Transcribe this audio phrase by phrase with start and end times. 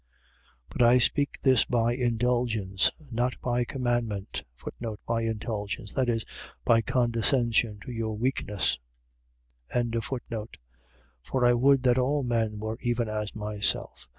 [0.71, 0.71] 7:6.
[0.71, 4.43] But I speak this by indulgence, not by commandment.
[5.05, 5.93] By indulgence..
[5.93, 6.25] .That is,
[6.65, 8.79] by a condescension to your weakness.
[9.71, 10.55] 7:7.
[11.21, 14.07] For I would that all men were even as myself.